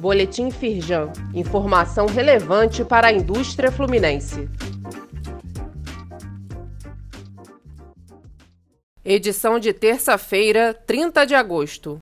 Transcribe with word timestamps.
Boletim 0.00 0.50
Firjan. 0.50 1.12
Informação 1.34 2.06
relevante 2.06 2.82
para 2.82 3.08
a 3.08 3.12
indústria 3.12 3.70
fluminense. 3.70 4.48
Edição 9.04 9.58
de 9.58 9.74
terça-feira, 9.74 10.72
30 10.72 11.26
de 11.26 11.34
agosto. 11.34 11.98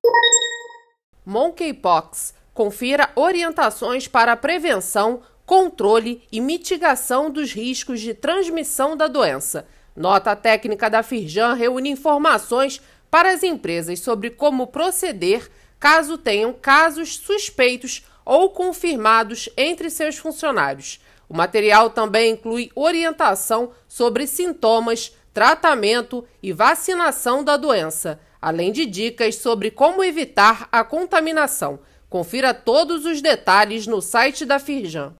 Monkeypox. 1.26 2.34
Confira 2.54 3.10
orientações 3.16 4.06
para 4.06 4.32
a 4.32 4.36
prevenção, 4.36 5.20
controle 5.44 6.22
e 6.30 6.40
mitigação 6.40 7.28
dos 7.28 7.52
riscos 7.52 8.00
de 8.00 8.14
transmissão 8.14 8.96
da 8.96 9.08
doença. 9.08 9.66
Nota 9.96 10.36
técnica 10.36 10.88
da 10.88 11.02
Firjan 11.02 11.54
reúne 11.54 11.90
informações 11.90 12.80
para 13.10 13.32
as 13.32 13.42
empresas 13.42 13.98
sobre 14.00 14.30
como 14.30 14.68
proceder 14.68 15.50
caso 15.78 16.18
tenham 16.18 16.52
casos 16.52 17.16
suspeitos 17.16 18.04
ou 18.24 18.50
confirmados 18.50 19.48
entre 19.56 19.88
seus 19.88 20.18
funcionários. 20.18 21.00
O 21.28 21.36
material 21.36 21.90
também 21.90 22.32
inclui 22.32 22.70
orientação 22.74 23.72
sobre 23.86 24.26
sintomas, 24.26 25.12
tratamento 25.32 26.26
e 26.42 26.52
vacinação 26.52 27.44
da 27.44 27.56
doença, 27.56 28.18
além 28.40 28.72
de 28.72 28.86
dicas 28.86 29.36
sobre 29.36 29.70
como 29.70 30.02
evitar 30.02 30.68
a 30.72 30.82
contaminação. 30.82 31.78
Confira 32.08 32.54
todos 32.54 33.04
os 33.04 33.20
detalhes 33.20 33.86
no 33.86 34.00
site 34.00 34.44
da 34.44 34.58
Firjan. 34.58 35.14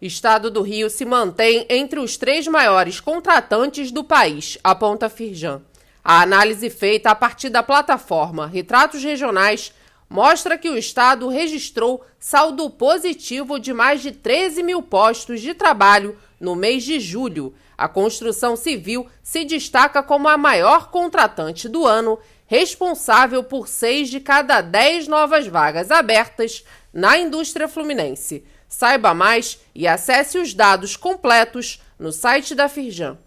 Estado 0.00 0.50
do 0.50 0.62
Rio 0.62 0.90
se 0.90 1.04
mantém 1.04 1.66
entre 1.68 1.98
os 1.98 2.16
três 2.16 2.46
maiores 2.46 3.00
contratantes 3.00 3.90
do 3.90 4.04
país, 4.04 4.58
aponta 4.62 5.08
Firjan. 5.08 5.62
A 6.08 6.22
análise 6.22 6.70
feita 6.70 7.10
a 7.10 7.16
partir 7.16 7.48
da 7.48 7.64
plataforma 7.64 8.46
Retratos 8.46 9.02
Regionais 9.02 9.72
mostra 10.08 10.56
que 10.56 10.70
o 10.70 10.78
Estado 10.78 11.26
registrou 11.26 12.00
saldo 12.16 12.70
positivo 12.70 13.58
de 13.58 13.72
mais 13.72 14.02
de 14.02 14.12
13 14.12 14.62
mil 14.62 14.80
postos 14.80 15.40
de 15.40 15.52
trabalho 15.52 16.16
no 16.38 16.54
mês 16.54 16.84
de 16.84 17.00
julho. 17.00 17.52
A 17.76 17.88
construção 17.88 18.54
civil 18.54 19.08
se 19.20 19.44
destaca 19.44 20.00
como 20.00 20.28
a 20.28 20.38
maior 20.38 20.92
contratante 20.92 21.68
do 21.68 21.84
ano, 21.84 22.20
responsável 22.46 23.42
por 23.42 23.66
seis 23.66 24.08
de 24.08 24.20
cada 24.20 24.60
dez 24.60 25.08
novas 25.08 25.48
vagas 25.48 25.90
abertas 25.90 26.62
na 26.94 27.18
indústria 27.18 27.66
fluminense. 27.66 28.44
Saiba 28.68 29.12
mais 29.12 29.58
e 29.74 29.88
acesse 29.88 30.38
os 30.38 30.54
dados 30.54 30.96
completos 30.96 31.82
no 31.98 32.12
site 32.12 32.54
da 32.54 32.68
Firjan. 32.68 33.18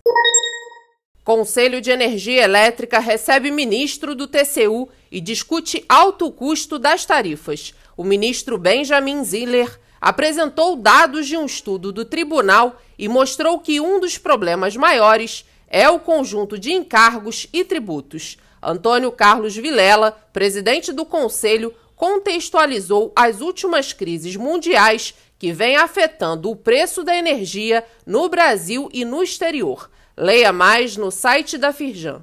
Conselho 1.29 1.79
de 1.79 1.91
Energia 1.91 2.41
Elétrica 2.41 2.97
recebe 2.97 3.51
ministro 3.51 4.15
do 4.15 4.25
TCU 4.25 4.89
e 5.11 5.21
discute 5.21 5.85
alto 5.87 6.31
custo 6.31 6.79
das 6.79 7.05
tarifas. 7.05 7.71
O 7.95 8.03
ministro 8.03 8.57
Benjamin 8.57 9.23
Ziller 9.23 9.79
apresentou 10.01 10.75
dados 10.75 11.27
de 11.27 11.37
um 11.37 11.45
estudo 11.45 11.91
do 11.91 12.03
tribunal 12.03 12.81
e 12.97 13.07
mostrou 13.07 13.59
que 13.59 13.79
um 13.79 13.99
dos 13.99 14.17
problemas 14.17 14.75
maiores 14.75 15.45
é 15.67 15.87
o 15.87 15.99
conjunto 15.99 16.57
de 16.57 16.73
encargos 16.73 17.45
e 17.53 17.63
tributos. 17.63 18.37
Antônio 18.59 19.11
Carlos 19.11 19.55
Vilela, 19.55 20.13
presidente 20.33 20.91
do 20.91 21.05
conselho, 21.05 21.71
contextualizou 21.95 23.13
as 23.15 23.39
últimas 23.39 23.93
crises 23.93 24.35
mundiais 24.35 25.13
que 25.37 25.53
vêm 25.53 25.75
afetando 25.75 26.49
o 26.49 26.55
preço 26.55 27.03
da 27.03 27.15
energia 27.15 27.85
no 28.03 28.27
Brasil 28.27 28.89
e 28.91 29.05
no 29.05 29.21
exterior. 29.21 29.91
Leia 30.21 30.51
mais 30.51 30.97
no 30.97 31.11
site 31.11 31.57
da 31.57 31.71
Firjan. 31.71 32.19